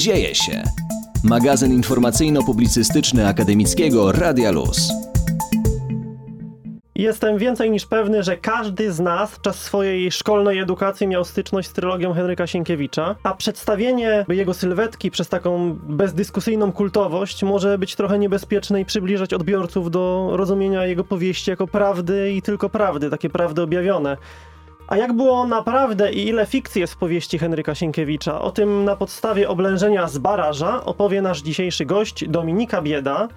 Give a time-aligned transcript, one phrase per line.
[0.00, 0.62] Dzieje się.
[1.24, 4.92] Magazyn informacyjno-publicystyczny akademickiego Radia Luz.
[6.94, 11.72] Jestem więcej niż pewny, że każdy z nas czas swojej szkolnej edukacji miał styczność z
[11.72, 18.80] trylogią Henryka Sienkiewicza, a przedstawienie jego sylwetki przez taką bezdyskusyjną kultowość może być trochę niebezpieczne
[18.80, 24.16] i przybliżać odbiorców do rozumienia jego powieści jako prawdy i tylko prawdy, takie prawdy objawione.
[24.90, 28.40] A jak było naprawdę i ile fikcji jest w powieści Henryka Sienkiewicza?
[28.40, 33.28] O tym na podstawie oblężenia z baraża opowie nasz dzisiejszy gość Dominika Bieda.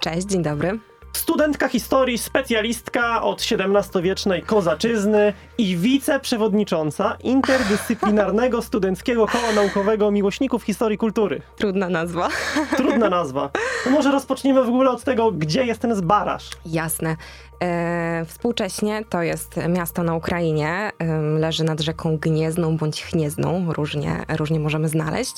[0.00, 0.78] Cześć, dzień dobry.
[1.12, 11.42] Studentka historii, specjalistka od XVII-wiecznej kozaczyzny i wiceprzewodnicząca interdyscyplinarnego studenckiego koła naukowego miłośników historii kultury.
[11.56, 12.28] Trudna nazwa.
[12.76, 13.50] Trudna nazwa.
[13.86, 16.50] No może rozpoczniemy w ogóle od tego, gdzie jest ten Zbaraż.
[16.66, 17.16] Jasne.
[17.62, 24.24] E, współcześnie to jest miasto na Ukrainie, e, leży nad rzeką Gniezną bądź Chniezną, różnie,
[24.28, 25.34] różnie możemy znaleźć.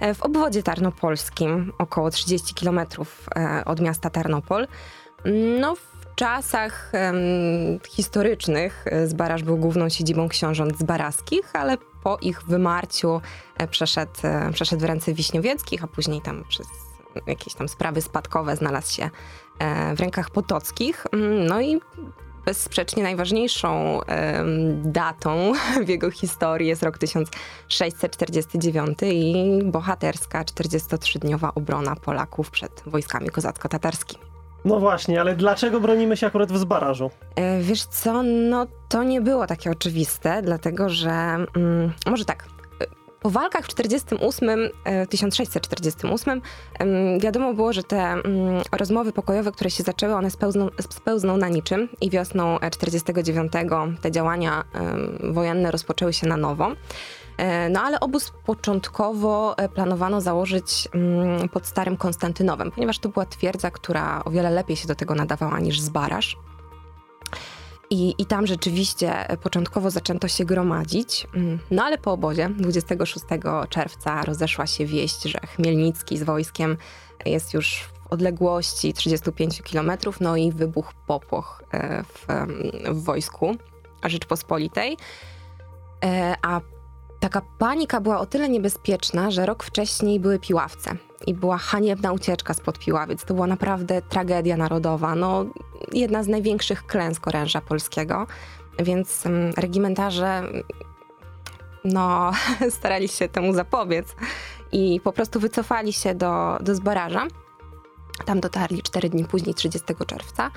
[0.00, 2.80] E, w obwodzie tarnopolskim, około 30 km
[3.36, 4.66] e, od miasta Tarnopol.
[5.60, 6.92] No, w czasach
[7.88, 13.20] historycznych e, Zbaraż był główną siedzibą książąt zbaraskich, ale po ich wymarciu
[13.58, 16.66] e, przeszedł, e, przeszedł w ręce Wiśniowieckich, a później tam przez
[17.26, 19.10] jakieś tam sprawy spadkowe znalazł się
[19.96, 21.06] w rękach potockich.
[21.12, 21.80] Mm, no i
[22.44, 24.00] bezsprzecznie najważniejszą
[24.82, 25.52] datą
[25.86, 34.27] w jego historii jest rok 1649 i bohaterska 43-dniowa obrona Polaków przed wojskami kozacko-tatarskimi.
[34.64, 37.10] No właśnie, ale dlaczego bronimy się akurat w Zbarażu?
[37.36, 42.44] E, wiesz co, no to nie było takie oczywiste, dlatego że, mm, może tak,
[42.80, 42.86] e,
[43.20, 44.70] po walkach w 48,
[45.08, 46.42] 1648
[46.78, 48.22] e, wiadomo było, że te mm,
[48.72, 53.52] rozmowy pokojowe, które się zaczęły, one spełzną, spełzną na niczym i wiosną 49
[54.00, 54.64] te działania
[55.32, 56.72] wojenne rozpoczęły się na nowo.
[57.38, 63.26] E, no ale obóz początkowo e, planowano założyć mm, pod Starym Konstantynowem, ponieważ to była
[63.26, 66.36] twierdza, która o wiele lepiej się do tego nadawała niż Zbaraż.
[67.90, 73.24] I, I tam rzeczywiście e, początkowo zaczęto się gromadzić, mm, no ale po obozie 26
[73.68, 76.76] czerwca rozeszła się wieść, że Chmielnicki z wojskiem
[77.26, 81.62] jest już w odległości 35 km, no i wybuchł popłoch
[82.04, 82.26] w,
[82.84, 83.56] w wojsku
[84.04, 84.96] Rzeczpospolitej.
[86.42, 86.60] A
[87.20, 90.96] Taka panika była o tyle niebezpieczna, że rok wcześniej były piławce
[91.26, 93.24] i była haniebna ucieczka spod Piławiec.
[93.24, 95.44] To była naprawdę tragedia narodowa, no
[95.92, 98.26] jedna z największych klęsk oręża polskiego,
[98.78, 100.42] więc um, regimentarze
[101.84, 102.32] no,
[102.78, 104.16] starali się temu zapobiec
[104.72, 107.26] i po prostu wycofali się do, do Zbaraża.
[108.24, 110.50] Tam dotarli cztery dni później, 30 czerwca.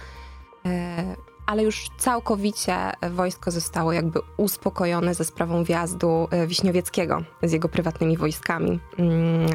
[0.66, 1.16] E,
[1.46, 2.76] ale już całkowicie
[3.12, 8.80] wojsko zostało jakby uspokojone ze sprawą wjazdu e, Wiśniowieckiego z jego prywatnymi wojskami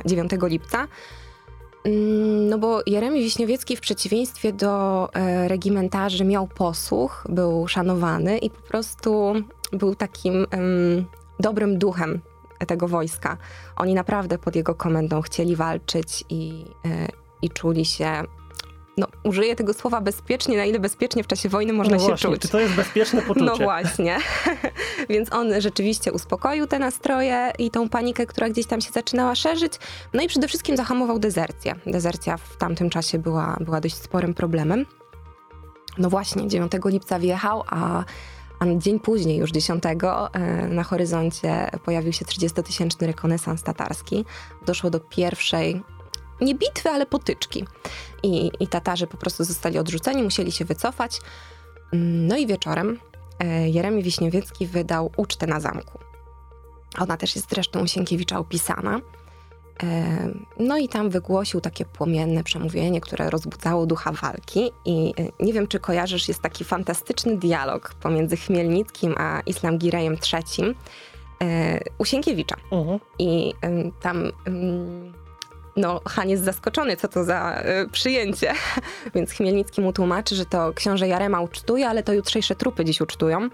[0.05, 0.89] 9 mm, lipca.
[1.85, 8.51] Mm, no bo Jeremi Wiśniowiecki w przeciwieństwie do e, regimentarzy miał posłuch, był szanowany i
[8.51, 9.35] po prostu
[9.73, 10.47] był takim
[11.41, 12.21] dobrym duchem
[12.67, 13.37] tego wojska.
[13.77, 17.09] Oni naprawdę pod jego komendą chcieli walczyć i, e,
[17.43, 18.23] i czuli się
[18.97, 22.31] no, użyję tego słowa bezpiecznie, na ile bezpiecznie w czasie wojny można no się właśnie,
[22.31, 22.43] czuć.
[22.43, 23.47] Czy to jest bezpieczne poczucie?
[23.47, 24.19] No właśnie.
[25.11, 29.73] Więc on rzeczywiście uspokoił te nastroje i tą panikę, która gdzieś tam się zaczynała szerzyć.
[30.13, 31.75] No i przede wszystkim zahamował dezercję.
[31.87, 34.87] Dezercja w tamtym czasie była, była dość sporym problemem.
[35.99, 38.05] No właśnie, 9 lipca wjechał, a
[38.59, 44.25] a dzień później, już 10, e, na horyzoncie pojawił się 30-tysięczny rekonesans tatarski.
[44.67, 45.83] Doszło do pierwszej
[46.41, 47.65] nie bitwy, ale potyczki.
[48.23, 51.21] I, I Tatarzy po prostu zostali odrzuceni, musieli się wycofać.
[51.93, 52.99] No i wieczorem
[53.39, 55.99] e, Jeremi Wiśniowiecki wydał ucztę na zamku.
[56.99, 59.01] Ona też jest zresztą u Sienkiewicza opisana.
[59.83, 64.71] E, no i tam wygłosił takie płomienne przemówienie, które rozbudzało ducha walki.
[64.85, 70.17] I e, nie wiem, czy kojarzysz, jest taki fantastyczny dialog pomiędzy Chmielnickim a Islam Girejem
[70.33, 70.75] III
[71.99, 72.57] u Sienkiewicza.
[72.71, 72.99] Uh mhm.
[72.99, 73.01] -huh.
[73.19, 73.55] I
[74.01, 74.33] tam
[75.77, 78.53] no, Han jest zaskoczony, co to za y, przyjęcie.
[79.15, 83.49] Więc Chmielnicki mu tłumaczy, że to książę Jarema ucztuje, ale to jutrzejsze trupy dziś ucztują.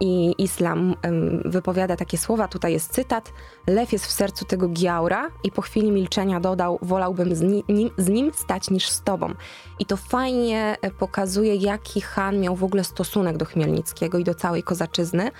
[0.00, 3.32] I Islam ym, wypowiada takie słowa, tutaj jest cytat.
[3.66, 8.08] Lew jest w sercu tego Giaura i po chwili milczenia dodał, wolałbym z, nim, z
[8.08, 9.34] nim stać niż z tobą.
[9.78, 14.34] I to fajnie e, pokazuje, jaki Han miał w ogóle stosunek do Chmielnickiego i do
[14.34, 15.30] całej kozaczyzny,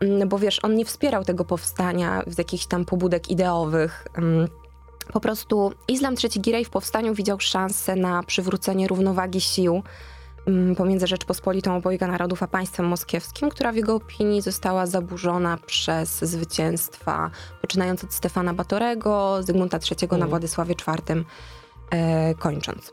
[0.00, 4.06] mm, bo wiesz, on nie wspierał tego powstania z jakichś tam pobudek ideowych,
[5.12, 9.82] po prostu Islam III Girej w powstaniu widział szansę na przywrócenie równowagi sił
[10.46, 16.18] mm, pomiędzy Rzeczpospolitą Obojga Narodów a państwem moskiewskim, która w jego opinii została zaburzona przez
[16.18, 17.30] zwycięstwa
[17.60, 20.30] poczynając od Stefana Batorego, Zygmunta III na Mhm.
[20.30, 21.24] Władysławie IV
[21.90, 22.92] e, kończąc.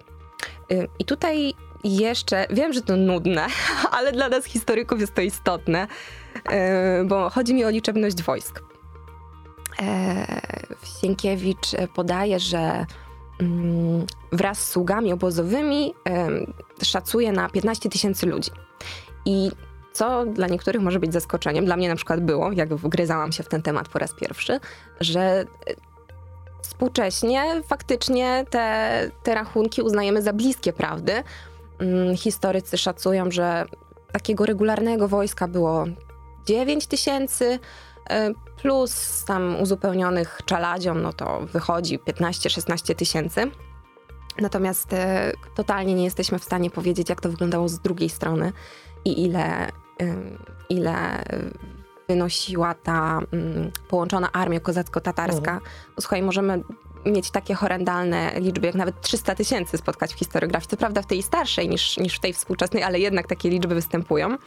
[0.72, 1.54] Y, I tutaj
[1.84, 3.48] jeszcze, wiem, że to nudne,
[3.98, 5.88] ale dla nas historyków jest to istotne,
[6.50, 8.62] e, bo chodzi mi o liczebność wojsk.
[9.82, 10.42] E,
[11.02, 12.86] Sienkiewicz podaje, że
[13.40, 15.94] mm, wraz z sługami obozowymi
[16.84, 18.52] szacuje na 15 tysięcy ludzi.
[19.26, 19.52] I
[19.98, 23.48] co dla niektórych może być zaskoczeniem, dla mnie na przykład było, jak wgryzałam się w
[23.48, 24.60] ten temat po raz pierwszy,
[25.00, 25.46] że e,
[26.62, 31.24] współcześnie faktycznie te, te rachunki uznajemy za bliskie prawdy.
[31.80, 33.66] Mm, Historycy szacują, że
[34.12, 35.86] takiego regularnego wojska było
[36.46, 37.60] 9 tysięcy, e,
[38.62, 43.52] plus tam uzupełnionych czaladziom, no to wychodzi 15-16 tysięcy.
[44.42, 48.54] Natomiast e, totalnie nie jesteśmy w stanie powiedzieć, jak to wyglądało z drugiej strony
[49.06, 49.72] i ile,
[50.70, 51.52] ile y,
[52.08, 55.60] wynosiła ta mm, połączona armia kozacko-tatarska.
[56.00, 56.64] Słuchaj, możemy
[57.06, 60.70] mieć takie horrendalne liczby, jak nawet 300 tysięcy spotkać w historiografii.
[60.70, 64.38] Co prawda w tej starszej niż, niż w tej współczesnej, ale jednak takie liczby występują.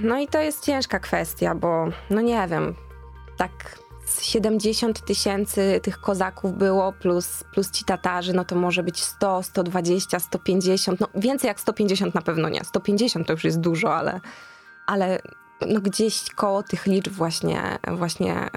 [0.00, 2.74] No i to jest ciężka kwestia, bo no nie wiem,
[3.36, 9.02] tak z 70 tysięcy tych kozaków było, plus, plus ci Tatarzy, no to może być
[9.02, 12.64] 100, 120, 150, no więcej jak 150 na pewno nie.
[12.64, 14.20] 150 to już jest dużo, ale,
[14.86, 15.18] ale
[15.66, 18.48] no gdzieś koło tych liczb właśnie, właśnie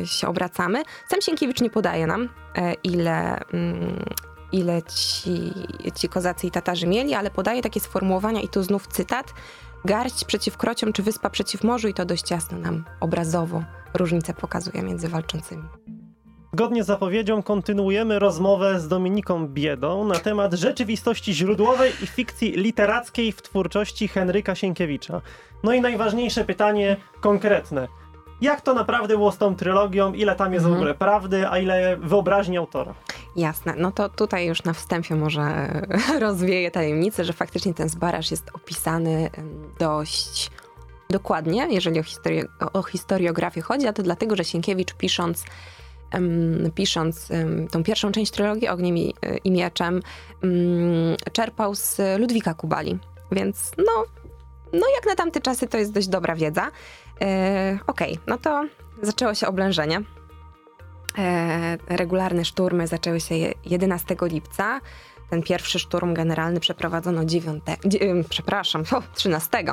[0.00, 0.82] e, się obracamy.
[1.08, 4.04] Sam Sienkiewicz nie podaje nam, e, ile, mm,
[4.52, 5.52] ile ci,
[5.94, 9.34] ci kozacy i Tatarzy mieli, ale podaje takie sformułowania i tu znów cytat.
[9.84, 13.64] Garść przeciw krociom czy wyspa przeciw morzu i to dość jasno nam obrazowo
[13.94, 15.62] różnicę pokazuje między walczącymi.
[16.52, 23.32] Zgodnie z zapowiedzią kontynuujemy rozmowę z Dominiką Biedą na temat rzeczywistości źródłowej i fikcji literackiej
[23.32, 25.20] w twórczości Henryka Sienkiewicza.
[25.62, 27.88] No i najważniejsze pytanie konkretne.
[28.40, 30.12] Jak to naprawdę było z tą trylogią?
[30.12, 30.76] Ile tam jest w Mhm.
[30.82, 32.94] ogóle prawdy, a ile wyobraźni autora?
[33.36, 35.42] Jasne, no to tutaj już na wstępie może
[36.20, 39.30] rozwieję tajemnicę, że faktycznie ten zbarasz jest opisany
[39.78, 40.50] dość
[41.10, 45.44] dokładnie, jeżeli o, historię, o historiografię chodzi, a to dlatego, że Sienkiewicz pisząc
[46.74, 47.28] pisząc
[47.70, 49.14] tą pierwszą część trylogii Ogniem i,
[49.44, 50.02] i Mieczem,
[50.42, 50.52] em,
[51.32, 52.98] czerpał z Ludwika Kubali.
[53.32, 54.04] Więc no,
[54.72, 56.70] no jak na tamte czasy to jest dość dobra wiedza.
[57.22, 58.64] E, Okej, no to
[59.02, 60.00] zaczęło się oblężenie.
[61.18, 64.80] E, regularne szturmy zaczęły się je- 11 lipca.
[65.30, 69.64] Ten pierwszy szturm generalny przeprowadzono 9, dzie- em, przepraszam, o, 13.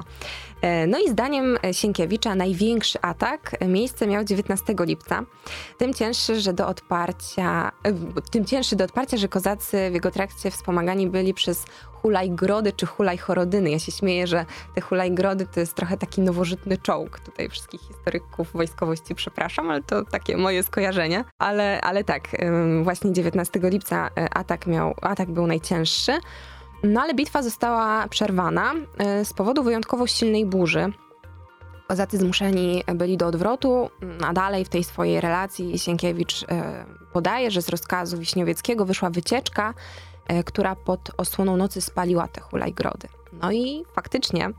[0.62, 5.24] E, No i zdaniem Sienkiewicza największy atak e, miejsce miał 19 lipca.
[5.78, 7.94] Tym cięższy, że do odparcia, e,
[8.32, 13.72] tym cięższy do odparcia, że kozacy w jego trakcie wspomagani byli przez hulajgrody czy hulajchorodyny.
[13.72, 17.20] Ja się śmieję, że te hulajgrody to jest trochę taki nowożytny czołg.
[17.20, 21.24] Tutaj wszystkich historyków wojskowości przepraszam, ale to takie moje skojarzenie.
[21.40, 22.28] Ale, ale tak,
[22.84, 26.12] właśnie 19 lipca atak, miał, atak był najcięższy.
[26.84, 28.74] No ale bitwa została przerwana
[29.22, 30.94] y, z powodu wyjątkowo silnej burzy.
[31.88, 33.90] Kozacy zmuszeni byli do odwrotu,
[34.26, 36.46] a dalej w tej swojej relacji Sienkiewicz y,
[37.14, 39.74] podaje, że z rozkazu Wiśniowieckiego wyszła wycieczka,
[40.32, 43.08] y, która pod osłoną nocy spaliła te hulajgrody.
[43.34, 44.50] No i faktycznie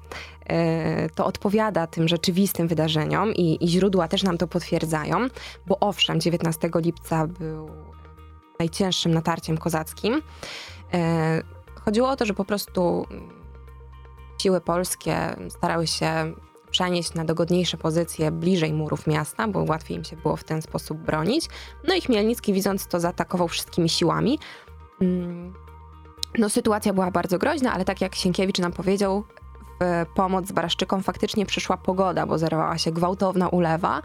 [0.46, 5.28] e, to odpowiada tym rzeczywistym wydarzeniom i, i źródła też nam to potwierdzają,
[5.66, 7.70] bo owszem, 19 lipca był
[8.58, 10.22] najcięższym natarciem kozackim.
[11.84, 13.06] Chodziło o to, że po prostu
[14.42, 16.34] siły polskie starały się
[16.70, 20.98] przenieść na dogodniejsze pozycje bliżej murów miasta, bo łatwiej im się było w ten sposób
[20.98, 21.48] bronić.
[21.88, 24.38] No i Chmielnicki widząc to zaatakował wszystkimi siłami.
[25.00, 25.54] Mm,
[26.38, 29.24] No sytuacja była bardzo groźna, ale tak jak Sienkiewicz nam powiedział,
[29.80, 34.02] w pomoc Baraszczykom faktycznie przyszła pogoda, bo zerwała się gwałtowna ulewa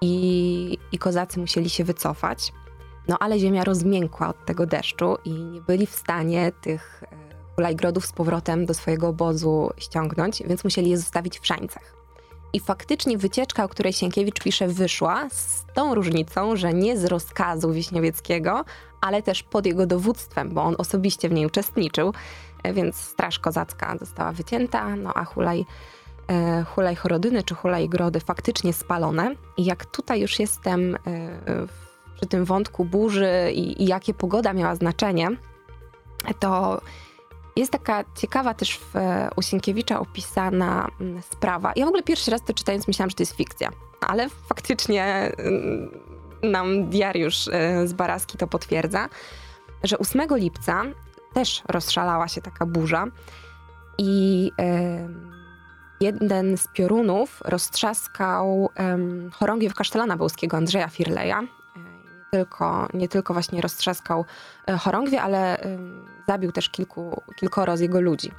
[0.00, 2.52] i, i kozacy musieli się wycofać.
[3.08, 7.16] No ale ziemia rozmiękła od tego deszczu i nie byli w stanie tych e,
[7.54, 11.94] hulajgrodów z powrotem do swojego obozu ściągnąć, więc musieli je zostawić w szańcach.
[12.52, 17.72] I faktycznie wycieczka, o której Sienkiewicz pisze, wyszła z tą różnicą, że nie z rozkazu
[17.72, 18.64] Wiśniowieckiego,
[19.00, 22.12] ale też pod jego dowództwem, bo on osobiście w niej uczestniczył,
[22.62, 25.64] e, więc Straż Kozacka została wycięta, no a hulaj,
[26.30, 29.34] e, hulaj chorodyny czy hulaj grody faktycznie spalone.
[29.56, 30.98] I jak tutaj już jestem e,
[31.66, 31.83] w-
[32.16, 35.28] przy tym wątku burzy i, i jakie pogoda miała znaczenie,
[36.38, 36.80] to
[37.56, 41.72] jest taka ciekawa też w, e, u Sienkiewicza opisana mm, sprawa.
[41.76, 45.90] Ja w ogóle pierwszy raz to czytając myślałam, że to jest fikcja, ale faktycznie mm,
[46.42, 49.08] nam diariusz e, z Baraski to potwierdza,
[49.82, 50.82] że 8 lipca
[51.34, 53.06] też rozszalała się taka burza
[53.98, 54.50] i
[56.00, 58.70] jeden z piorunów roztrzaskał
[59.32, 61.42] chorągiew kasztelana bełskiego Andrzeja Firleja.
[62.34, 64.24] Tylko, nie tylko właśnie roztrzaskał
[64.66, 65.58] e, chorągwie, ale
[66.28, 68.30] zabił też kilku, kilkoro z jego ludzi.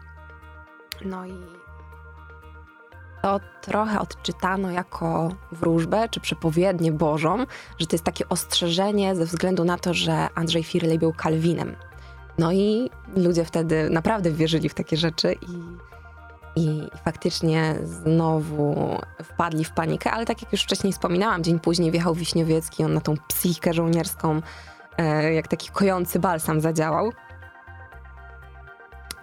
[1.05, 1.33] No i
[3.21, 7.37] to trochę odczytano jako wróżbę czy przepowiednię Bożą,
[7.79, 11.75] że to jest takie ostrzeżenie ze względu na to, że Andrzej Firley był Kalwinem.
[12.37, 15.77] No i ludzie wtedy naprawdę wierzyli w takie rzeczy i,
[16.55, 22.15] i faktycznie znowu wpadli w panikę, ale tak jak już wcześniej wspominałam, dzień później wjechał
[22.15, 24.41] Wiśniowiecki, on na tą psychikę żołnierską
[24.97, 27.12] e, jak taki kojący balsam zadziałał.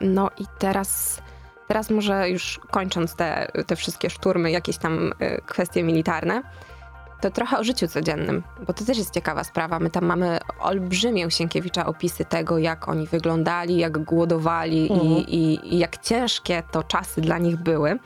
[0.01, 1.23] No i teraz
[1.73, 6.43] Teraz może już kończąc te, te wszystkie szturmy, jakieś tam y, kwestie militarne,
[7.23, 9.79] to trochę o życiu codziennym, bo to też jest ciekawa sprawa.
[9.79, 15.11] My tam mamy olbrzymią Sienkiewicza opisy tego, jak oni wyglądali, jak głodowali mhm.
[15.11, 17.99] i, i, i, jak ciężkie to czasy dla nich były.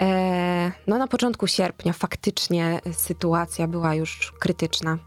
[0.00, 4.98] E, no na początku sierpnia faktycznie sytuacja była już krytyczna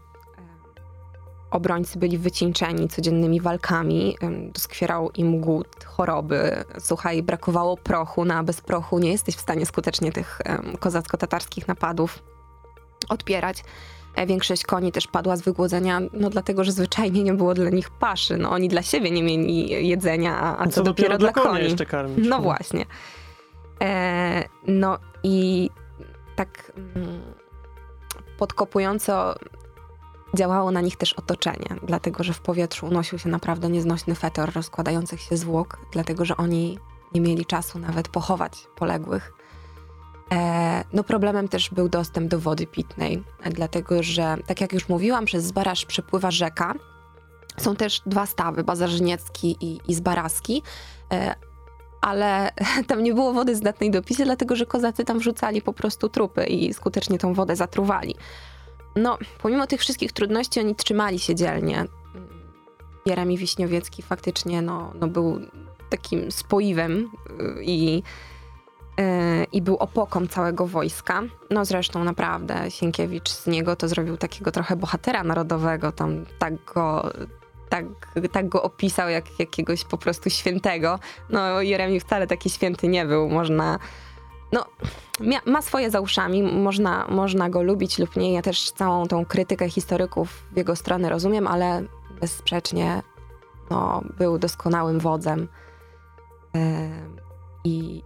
[1.50, 4.16] obrońcy byli wycieńczeni codziennymi walkami,
[4.52, 6.64] doskwierał im głód, choroby.
[6.78, 10.40] Słuchaj, brakowało prochu, no a bez prochu nie jesteś w stanie skutecznie tych
[10.80, 12.22] kozacko-tatarskich napadów
[13.08, 13.64] odpierać.
[14.14, 17.90] E, większość koni też padła z wygłodzenia, no dlatego, że zwyczajnie nie było dla nich
[17.90, 18.36] paszy.
[18.36, 21.64] No oni dla siebie nie mieli jedzenia, a, a co, co dopiero, dopiero dla koni.
[21.64, 22.28] Jeszcze karmić.
[22.28, 22.84] No właśnie.
[23.82, 25.70] E, no i
[26.36, 27.22] tak mm,
[28.38, 29.34] podkopująco
[30.34, 35.20] Działało na nich też otoczenie, dlatego że w powietrzu unosił się naprawdę nieznośny fetor rozkładających
[35.20, 36.78] się zwłok, dlatego że oni
[37.14, 39.32] nie mieli czasu nawet pochować poległych.
[40.32, 45.24] E, no problemem też był dostęp do wody pitnej, dlatego że, tak jak już mówiłam,
[45.24, 46.74] przez Zbaraż przepływa rzeka.
[47.56, 50.62] Są też dwa stawy, Bazarzyniecki i, i Zbaraski,
[51.12, 51.34] e,
[52.00, 52.52] ale
[52.88, 56.44] tam nie było wody zdatnej do picia, dlatego że kozacy tam wrzucali po prostu trupy
[56.44, 58.14] i skutecznie tą wodę zatruwali.
[58.96, 61.84] No, pomimo tych wszystkich trudności oni trzymali się dzielnie.
[63.06, 65.40] Jeremi Wiśniowiecki faktycznie no, no był
[65.90, 68.02] takim spoiwem y, i,
[69.52, 71.22] i był opoką całego wojska.
[71.50, 77.12] No zresztą naprawdę Sienkiewicz z niego to zrobił takiego trochę bohatera narodowego, tam tak go
[77.68, 77.84] tak,
[78.32, 80.98] tak go opisał jak jakiegoś po prostu świętego.
[81.30, 83.78] No Jeremi wcale taki święty nie był, można
[84.52, 84.64] no,
[85.46, 88.32] ma swoje za uszami, można, można go lubić lub nie.
[88.32, 91.82] Ja też całą tą krytykę historyków w jego stronę rozumiem, ale
[92.20, 93.02] bezsprzecznie
[93.70, 95.48] no, był doskonałym wodzem
[96.54, 96.60] yy,
[97.64, 98.02] i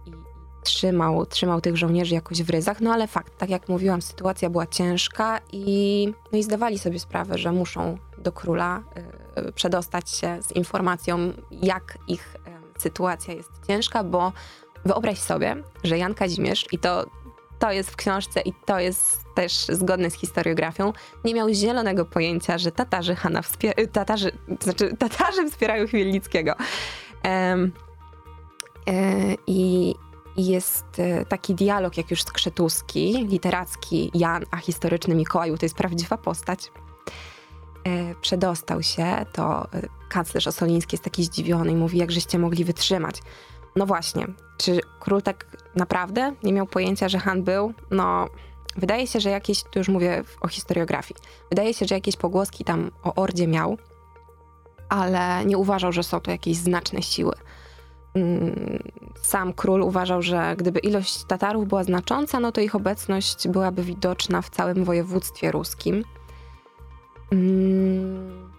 [0.63, 2.81] trzymał, trzymał tych żołnierzy jakoś w ryzach.
[2.81, 7.37] No ale fakt, tak jak mówiłam, sytuacja była ciężka i, no i zdawali sobie sprawę,
[7.37, 8.83] że muszą do króla
[9.35, 12.51] yy, przedostać się z informacją, jak ich yy,
[12.81, 14.31] sytuacja jest ciężka, bo
[14.85, 17.05] Wyobraź sobie, że Jan Kazimierz, i to,
[17.59, 20.93] to jest w książce i to jest też zgodne z historiografią,
[21.25, 26.53] nie miał zielonego pojęcia, że Tatarzy Hana wspierają, Tatarzy, znaczy Tatarzy wspierają Chmielnickiego.
[27.23, 27.71] Um,
[29.47, 29.95] I
[30.37, 36.17] jest e, taki dialog, jak już Skrzetuski, literacki Jan, a historyczny Mikołaju, to jest prawdziwa
[36.17, 36.71] postać.
[37.83, 39.67] E, przedostał się, to
[40.09, 43.21] kanclerz Osoliński jest taki zdziwiony i mówi, jak żeście mogli wytrzymać.
[43.75, 47.73] No właśnie, czy król tak naprawdę nie miał pojęcia, że Han był?
[47.91, 48.27] No,
[48.77, 52.91] wydaje się, że jakieś, tu już mówię o historiografii, wydaje się, że jakieś pogłoski tam
[53.03, 53.77] o Ordzie miał,
[54.89, 57.33] ale nie uważał, że są to jakieś znaczne siły.
[58.15, 58.83] Mm,
[59.21, 64.41] sam król uważał, że gdyby ilość Tatarów była znacząca, no to ich obecność byłaby widoczna
[64.41, 66.03] w całym województwie ruskim.
[67.31, 68.53] Mm,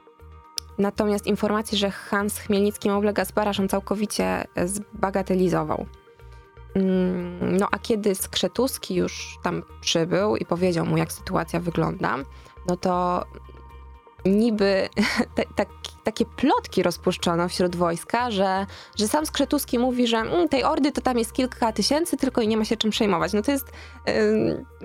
[0.78, 5.86] Natomiast informację, że Hans Chmielnicki ma oblega Zbaraż, on całkowicie zbagatelizował.
[6.74, 12.16] Mm, no a kiedy Skrzetuski już tam przybył i powiedział mu, jak sytuacja wygląda,
[12.68, 13.24] no to
[14.24, 14.88] niby
[15.34, 15.66] te, te,
[16.04, 18.66] takie plotki rozpuszczono wśród wojska, że,
[18.98, 22.48] że sam Skrzetuski mówi, że mm, tej ordy to tam jest kilka tysięcy tylko i
[22.48, 23.32] nie ma się czym przejmować.
[23.32, 23.72] No to jest,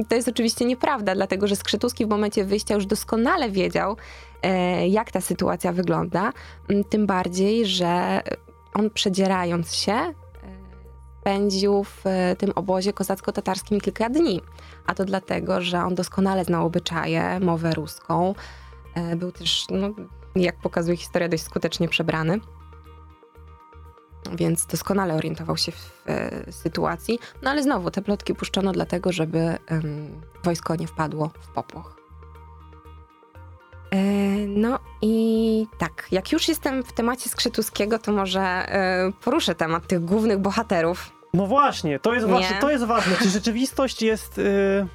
[0.09, 3.97] to jest oczywiście nieprawda, dlatego że Skrzetuski w momencie wyjścia już doskonale wiedział,
[4.43, 6.33] yy, jak ta sytuacja wygląda.
[6.89, 8.21] Tym bardziej, że
[8.73, 10.13] on przedzierając się e,
[11.21, 12.03] spędził w
[12.37, 14.41] tym obozie kozacko-tatarskim kilka dni.
[14.85, 18.58] A to dlatego, że on doskonale znał obyczaje, mowę ruską, E,
[19.15, 19.89] był też, no,
[20.35, 22.39] jak pokazuje historia, dość skutecznie przebrany.
[24.35, 27.19] Więc doskonale orientował się w e, sytuacji.
[27.41, 29.57] No ale znowu, te plotki puszczono dlatego, żeby
[30.43, 31.95] wojsko nie wpadło w popłoch.
[33.91, 33.97] E,
[34.47, 40.05] No i tak, jak już jestem w temacie Skrzetuskiego, to może e, poruszę temat tych
[40.05, 41.11] głównych bohaterów.
[41.33, 43.15] No właśnie, to jest, właśnie, to jest ważne.
[43.21, 44.87] Czy rzeczywistość jest y,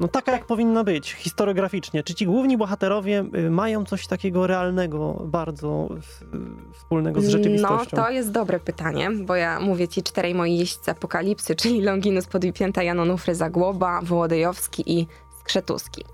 [0.00, 2.02] no taka, jak powinna być, historiograficznie?
[2.02, 5.88] Czy ci główni bohaterowie y, mają coś takiego realnego, bardzo
[6.72, 7.96] wspólnego z rzeczywistością?
[7.96, 12.26] No, to jest dobre pytanie, bo ja mówię ci czterej moi jeźdźcy apokalipsy, czyli Longinus
[12.26, 15.06] Podwipięta, Jan Onufry Zagłoba, Wołodyjowski i
[15.40, 16.04] Skrzetuski.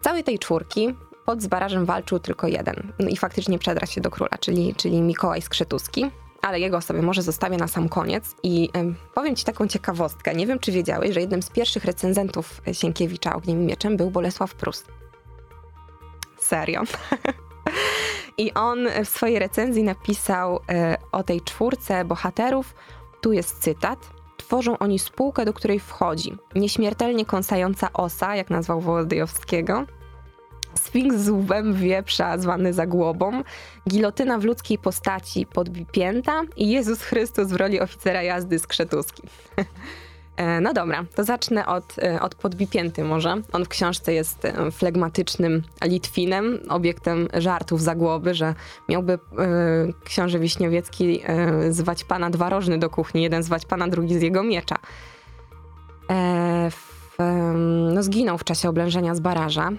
[0.00, 0.94] Z całej tej czwórki
[1.24, 2.92] pod Zbarażem walczył tylko jeden.
[2.98, 6.10] No i faktycznie przedra się do króla, czyli, czyli Mikołaj Skrzetuski.
[6.42, 10.34] Ale jego sobie może zostawię na sam koniec i em, powiem ci taką ciekawostkę.
[10.34, 14.54] Nie wiem, czy wiedziałeś, że jednym z pierwszych recenzentów Sienkiewicza Ogniem i Mieczem był Bolesław
[14.54, 14.84] Prus.
[16.38, 16.82] Serio.
[18.38, 22.74] I on w swojej recenzji napisał e, o tej czwórce bohaterów.
[23.20, 24.10] Tu jest cytat.
[24.36, 29.86] Tworzą oni spółkę, do której wchodzi nieśmiertelnie kąsająca osa, jak nazwał Wołodyjowskiego,
[30.82, 33.42] Sfinks z łbem wieprza, zwany zagłobą,
[33.88, 39.22] gilotyna w ludzkiej postaci podbipięta i Jezus Chrystus w roli oficera jazdy z Krzetuski.
[40.36, 43.36] E, No dobra, to zacznę od, e, od podbipięty może.
[43.52, 48.54] On w książce jest e, flegmatycznym Litwinem, obiektem żartów zagłoby, że
[48.88, 49.18] miałby e,
[50.04, 54.42] książę Wiśniowiecki e, zwać pana dwa rożny do kuchni, jeden zwać pana, drugi z jego
[54.42, 54.76] miecza.
[56.10, 56.92] E, w,
[57.94, 59.70] no zginął w czasie oblężenia z baraża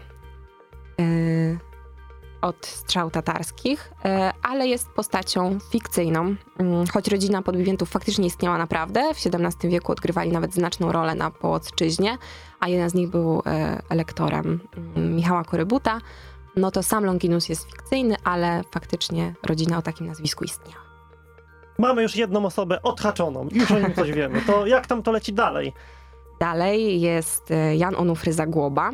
[2.44, 6.36] od strzał tatarskich, e, ale jest postacią fikcyjną.
[6.58, 11.32] Mm, Choć rodzina Podbipiętów faktycznie istniała naprawdę, w XVII wieku odgrywali nawet znaczną rolę na
[11.32, 12.18] Połocczyźnie,
[12.60, 14.60] a jeden z nich był e, elektorem
[14.96, 16.00] mm, Michała Korybuta,
[16.56, 20.84] no to sam Longinus jest fikcyjny, ale faktycznie rodzina o takim nazwisku istniała.
[21.78, 24.42] Mamy już jedną osobę odhaczoną, już o nim coś wiemy.
[24.42, 25.74] To jak tam to leci dalej?
[26.40, 28.92] Dalej jest Jan Onufry Zagłoba.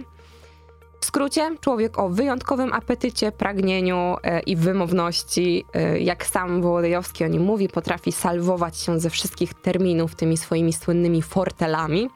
[1.01, 5.65] W skrócie, człowiek o wyjątkowym apetycie, pragnieniu e, i wymowności.
[5.74, 10.74] E, Jak sam Wołodyjowski o nim mówi, potrafi salwować się ze wszystkich terminów tymi swoimi
[10.74, 12.10] słynnymi fortelami.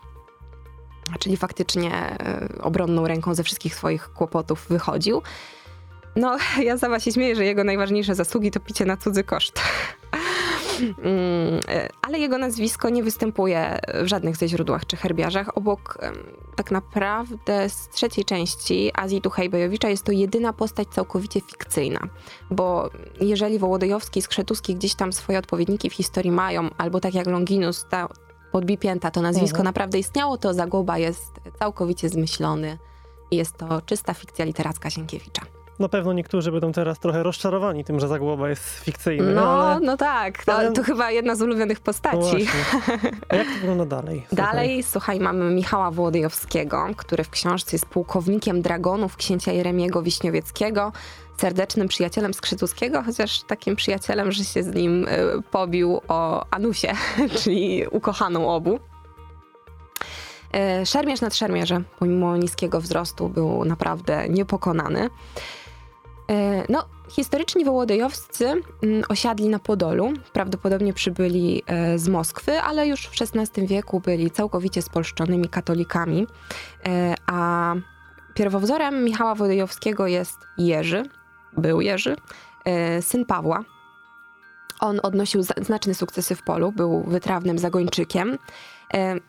[1.20, 5.22] Czyli faktycznie e, obronną ręką ze wszystkich swoich kłopotów wychodził.
[6.16, 9.62] No, ja sama się śmieję, że jego najważniejsze zasługi to picie na cudzy koszt.
[10.82, 15.58] Mm, e, Ale jego nazwisko nie występuje w żadnych ze źródłach czy herbiarzach.
[15.58, 15.98] Obok
[16.56, 22.00] tak naprawdę z trzeciej części Azji Tuchajbejowicza jest to jedyna postać całkowicie fikcyjna.
[22.52, 22.90] Bo
[23.22, 27.86] jeżeli Wołodyjowski i Skrzetuski gdzieś tam swoje odpowiedniki w historii mają, albo tak jak Longinus,
[27.90, 28.08] ta
[28.52, 29.66] podbipięta, to nazwisko Mhm.
[29.66, 32.78] naprawdę istniało, to Zagłoba jest całkowicie zmyślony
[33.32, 35.42] i jest to czysta fikcja literacka Sienkiewicza.
[35.80, 39.80] Na pewno niektórzy będą teraz trochę rozczarowani tym, że Zagłoba jest fikcyjny, No, ale...
[39.80, 42.18] no tak, to, ale- to chyba jedna z ulubionych No postaci.
[42.18, 42.46] właśnie.
[43.30, 44.26] A jak to wygląda dalej?
[44.30, 44.46] Słuchaj.
[44.46, 50.92] Dalej, słuchaj, mamy Michała Wołodyjowskiego, który w książce jest pułkownikiem dragonów księcia Jeremiego Wiśniowieckiego,
[51.38, 56.94] serdecznym przyjacielem Skrzytuskiego, chociaż takim przyjacielem, że się z nim y, pobił o Anusie,
[57.44, 58.80] czyli ukochaną obu.
[60.82, 65.10] Y, Szermierz nad szermierze, pomimo niskiego wzrostu, był naprawdę niepokonany.
[66.32, 70.14] E, No, historyczni Wołodyjowscy mm, osiadli na Podolu.
[70.34, 76.28] Prawdopodobnie przybyli e, z Moskwy, ale już w XVI wieku byli całkowicie spolszczonymi katolikami.
[76.88, 77.74] E, A
[78.34, 81.04] pierwowzorem Michała Wołodyjowskiego jest Jerzy,
[81.58, 82.16] był Jerzy,
[83.02, 83.64] syn Pawła.
[84.80, 88.38] On odnosił znaczne sukcesy w polu, był wytrawnym zagończykiem.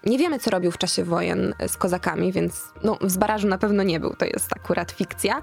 [0.07, 4.01] Nie wiemy, co robił w czasie wojen z kozakami, więc no, Zbarażu na pewno nie
[4.01, 5.43] był, to jest akurat fikcja.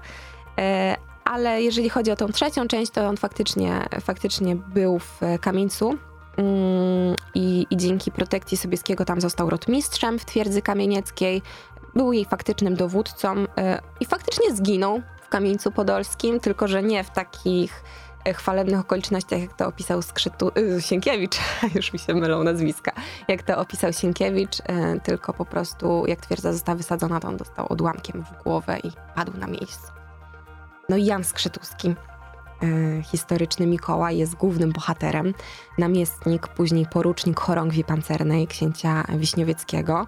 [1.26, 5.98] E, ale jeżeli chodzi o tą trzecią część, to on faktycznie, faktycznie był w Kamieńcu
[6.36, 11.42] mm, i, i dzięki protekcji Sobieskiego tam został rotmistrzem w twierdzy kamienieckiej.
[11.94, 17.10] Był jej faktycznym dowódcą e, i faktycznie zginął w Kamieńcu Podolskim, tylko że nie w
[17.10, 17.84] takich
[18.24, 21.36] e, chwalebnych okolicznościach, jak to opisał Skrzytu, y, Sienkiewicz,
[21.74, 22.92] już mi się mylą nazwiska,
[23.28, 27.66] jak to opisał Sienkiewicz, e, tylko po prostu jak twierdza została wysadzona, to on dostał
[27.72, 30.01] odłamkiem w głowę i padł na miejscu.
[30.88, 35.34] No i Jan Skrzytuski, e, historyczny Mikołaj, jest głównym bohaterem.
[35.78, 40.06] Namiestnik, później porucznik chorągwi pancernej księcia Wiśniowieckiego.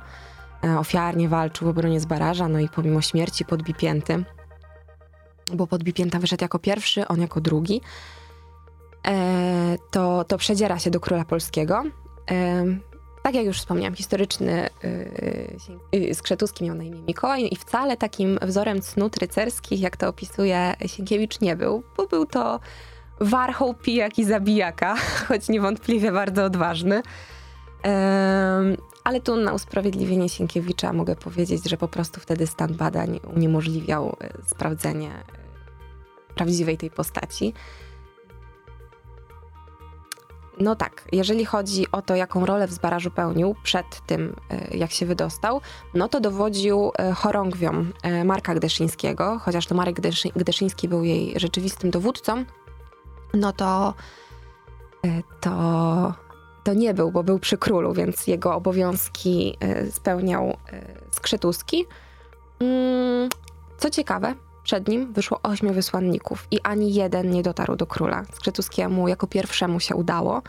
[0.64, 4.24] E, ofiarnie walczył w obronie z baraża, no i pomimo śmierci podbipięty,
[5.52, 7.80] bo podbipięta wyszedł jako pierwszy, on jako drugi,
[9.06, 11.82] e, to, to przedziera się do króla polskiego.
[13.24, 14.68] E, tak jak już wspomniałam, historyczny
[15.92, 20.08] yy, yy, Skrzetuski miał na imię Mikołaj i wcale takim wzorem cnót rycerskich, jak to
[20.08, 22.60] opisuje Sienkiewicz, nie był, bo był to
[23.20, 24.96] warchoł, pijak i zabijaka,
[25.28, 27.02] choć niewątpliwie bardzo odważny.
[29.04, 34.28] Ale tu na usprawiedliwienie Sienkiewicza mogę powiedzieć, że po prostu wtedy stan badań uniemożliwiał e,
[34.46, 35.10] sprawdzenie
[36.34, 37.54] prawdziwej tej postaci.
[40.58, 44.90] No tak, jeżeli chodzi o to, jaką rolę w Zbarażu pełnił przed tym, e, jak
[44.90, 45.60] się wydostał,
[45.94, 51.40] no to dowodził e, chorągwią e, Marka Gdeszyńskiego, chociaż to Marek Gdeszy- Gdeszyński był jej
[51.40, 52.44] rzeczywistym dowódcą,
[53.34, 53.94] no to
[55.40, 56.14] to,
[56.64, 59.58] to nie był, bo był przy królu, więc jego obowiązki
[59.90, 60.56] spełniał
[61.10, 61.86] Skrzetuski.
[62.60, 63.28] Mm,
[63.78, 64.34] Co ciekawe,
[64.64, 68.22] przed nim wyszło ośmiu wysłanników i ani jeden nie dotarł do króla.
[68.33, 70.42] Skrzetuskiemu jako pierwszemu się udało,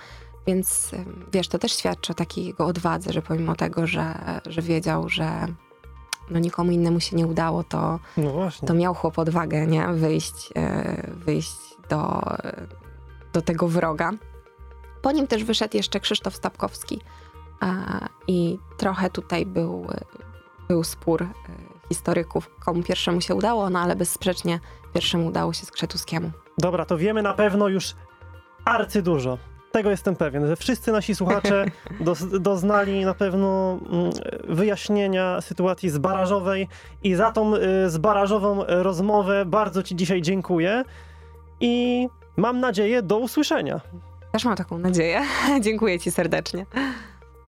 [0.47, 0.91] więc
[1.33, 4.13] wiesz, to też świadczy o takiej jego odwadze, że pomimo tego, że,
[4.45, 5.47] że wiedział, że
[6.29, 7.99] no nikomu innemu się nie udało, to,
[8.61, 9.87] No to miał chłop odwagę, nie?
[9.87, 11.57] Wyjść, e, wyjść
[11.89, 12.21] do,
[13.33, 14.11] do tego wroga.
[15.01, 17.01] Po nim też wyszedł jeszcze Krzysztof Stapkowski
[18.27, 19.87] i trochę tutaj był,
[20.67, 21.27] był spór e,
[21.89, 24.59] historyków, komu pierwszemu się udało, no ale bezsprzecznie
[24.93, 26.31] pierwszemu udało się Skrzetuskiemu.
[26.57, 27.95] Dobra, to wiemy na pewno już
[28.65, 29.37] arcydużo.
[29.71, 31.65] Tego jestem pewien, że wszyscy nasi słuchacze
[31.99, 34.11] dos- doznali na pewno mm,
[34.55, 36.67] wyjaśnienia sytuacji zbarażowej
[37.03, 40.83] i za tą y, zbarażową y, rozmowę bardzo Ci dzisiaj dziękuję
[41.59, 43.81] i mam nadzieję do usłyszenia.
[44.31, 45.21] Też mam taką nadzieję.
[45.61, 46.65] Dziękuję Ci serdecznie.